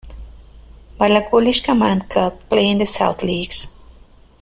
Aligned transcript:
Ballachulish 0.99 1.61
Camanachd 1.63 2.09
Club 2.09 2.39
play 2.49 2.69
in 2.71 2.79
the 2.79 2.87
South 2.87 3.21
Leagues. 3.21 3.67